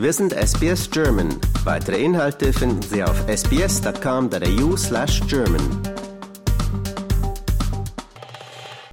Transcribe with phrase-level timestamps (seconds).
[0.00, 1.28] Wir sind SBS German.
[1.64, 5.60] Weitere Inhalte finden Sie auf sbs.com.au/german.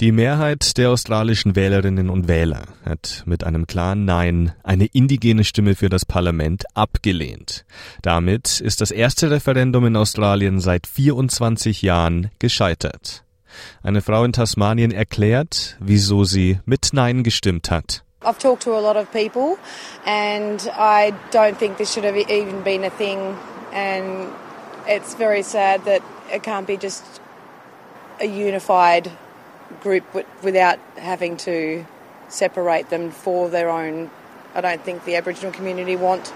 [0.00, 5.74] Die Mehrheit der australischen Wählerinnen und Wähler hat mit einem klaren Nein eine indigene Stimme
[5.74, 7.66] für das Parlament abgelehnt.
[8.00, 13.24] Damit ist das erste Referendum in Australien seit 24 Jahren gescheitert.
[13.82, 18.03] Eine Frau in Tasmanien erklärt, wieso sie mit Nein gestimmt hat.
[18.24, 19.58] I've talked to a lot of people,
[20.06, 23.36] and I don't think this should have even been a thing.
[23.72, 24.32] And
[24.86, 26.02] it's very sad that
[26.32, 27.04] it can't be just
[28.20, 29.10] a unified
[29.82, 30.04] group
[30.42, 31.84] without having to
[32.28, 34.10] separate them for their own.
[34.54, 36.32] I don't think the Aboriginal community want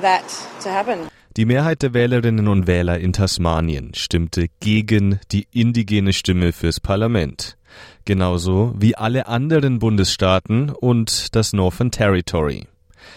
[0.00, 0.26] that
[0.62, 1.08] to happen.
[1.36, 7.58] Die Mehrheit der Wählerinnen und Wähler in Tasmanien stimmte gegen die indigene Stimme fürs Parlament.
[8.04, 12.66] Genauso wie alle anderen Bundesstaaten und das Northern Territory.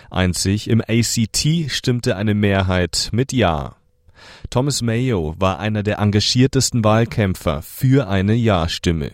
[0.09, 3.75] Einzig im ACT stimmte eine Mehrheit mit Ja.
[4.49, 9.11] Thomas Mayo war einer der engagiertesten Wahlkämpfer für eine Ja-Stimme.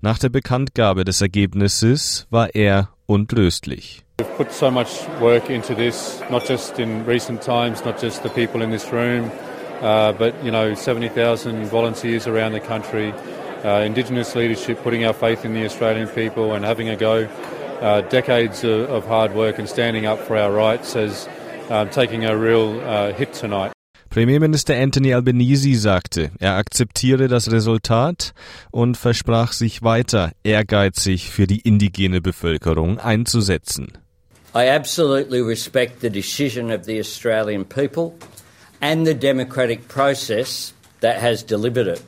[0.00, 4.04] Nach der Bekanntgabe des Ergebnisses war er untröstlich.
[4.18, 8.28] We've put so much work into this, not just in recent times, not just the
[8.28, 9.30] people in this room,
[9.80, 13.14] uh, but you know, 70,000 volunteers around the country,
[13.64, 17.28] uh, Indigenous leadership, putting our faith in the Australian people and having a go.
[17.80, 21.28] Uh, decades of, of, hard work and standing up for our rights as
[21.70, 23.72] um, taking a real uh, hit tonight.
[24.10, 28.32] Premierminister Anthony Albanese sagte, er akzeptiere das Resultat
[28.72, 33.92] und versprach sich weiter ehrgeizig für die indigene Bevölkerung einzusetzen.
[34.54, 38.14] I absolutely respect the decision of the Australian people
[38.80, 42.02] and the democratic process that has delivered it.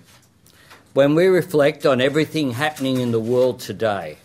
[0.92, 4.18] When we reflect on everything happening in the world today,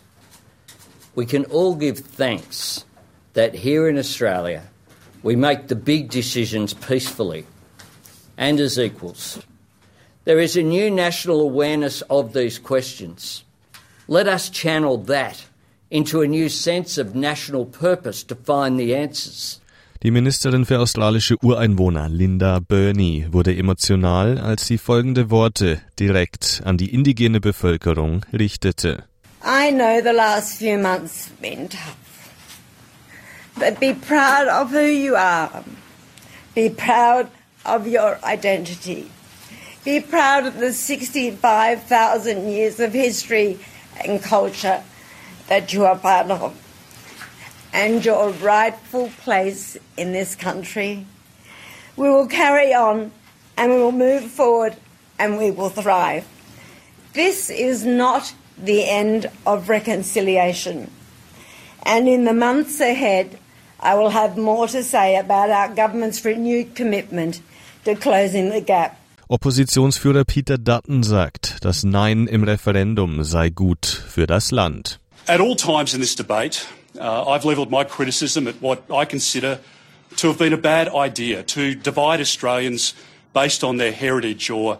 [1.14, 2.84] we can all give thanks
[3.34, 4.64] that here in Australia
[5.22, 7.46] we make the big decisions peacefully
[8.36, 9.38] and as equals.
[10.24, 13.44] There is a new national awareness of these questions.
[14.08, 15.46] Let us channel that
[15.88, 19.60] into a new sense of national purpose to find the answers.
[20.06, 26.78] Die Ministerin für australische Ureinwohner Linda Burney wurde emotional, als sie folgende Worte direkt an
[26.78, 29.02] die indigene Bevölkerung richtete.
[29.44, 31.96] I know the last few months have been tough.
[33.56, 35.64] But be proud of who you are.
[36.54, 37.26] Be proud
[37.64, 39.06] of your identity.
[39.84, 43.58] Be proud of the 65,000 years of history
[44.06, 44.84] and culture
[45.48, 46.54] that you are part of
[47.76, 51.04] and your rightful place in this country.
[51.96, 53.12] We will carry on
[53.58, 54.74] and we will move forward
[55.18, 56.24] and we will thrive.
[57.12, 60.90] This is not the end of reconciliation.
[61.84, 63.38] And in the months ahead,
[63.78, 67.42] I will have more to say about our government's renewed commitment
[67.84, 68.96] to closing the gap.
[69.28, 74.98] Oppositionsführer Peter Dutton sagt, das Nein im Referendum sei gut für das Land.
[75.26, 76.66] At all times in this debate,
[76.98, 79.60] uh, I've levelled my criticism at what I consider
[80.16, 82.94] to have been a bad idea to divide Australians
[83.32, 84.78] based on their heritage or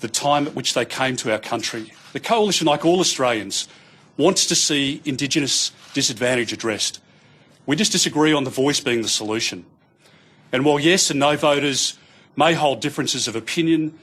[0.00, 1.92] the time at which they came to our country.
[2.12, 3.68] The Coalition, like all Australians,
[4.16, 7.00] wants to see Indigenous disadvantage addressed.
[7.66, 9.64] We just disagree on the voice being the solution.
[10.52, 11.98] And while yes and no voters
[12.36, 13.98] may hold differences of opinion,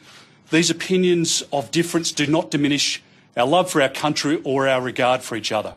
[0.52, 3.02] these opinions of difference do not diminish
[3.36, 5.76] our love for our country or our regard for each other.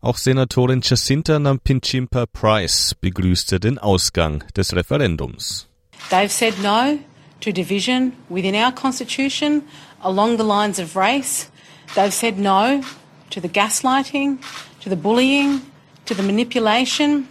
[0.00, 5.66] Auch Senatorin Jacinta Nampinchimpa Price begrüßte den Ausgang des Referendums.
[6.10, 7.00] They've said no
[7.40, 9.62] to division within our constitution
[10.00, 11.50] along the lines of race.
[11.96, 12.82] They've said no
[13.30, 14.38] to the gaslighting,
[14.82, 15.62] to the bullying,
[16.06, 17.26] to the manipulation.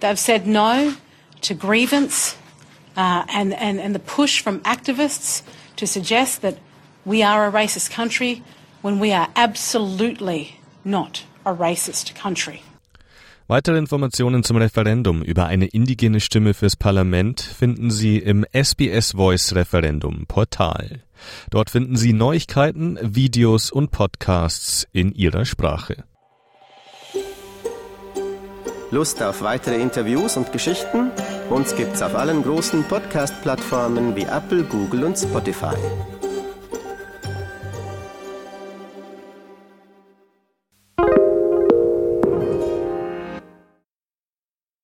[0.00, 0.96] They've said no
[1.42, 2.34] to grievance
[2.96, 5.42] uh, and, and, and the push from activists
[5.76, 6.58] to suggest that
[7.04, 8.42] we are a racist country
[8.82, 12.60] when we are absolutely not a racist country.
[13.50, 19.56] Weitere Informationen zum Referendum über eine indigene Stimme fürs Parlament finden Sie im SBS Voice
[19.56, 21.02] Referendum Portal.
[21.50, 26.04] Dort finden Sie Neuigkeiten, Videos und Podcasts in Ihrer Sprache.
[28.92, 31.10] Lust auf weitere Interviews und Geschichten?
[31.48, 35.74] Uns gibt's auf allen großen Podcast-Plattformen wie Apple, Google und Spotify.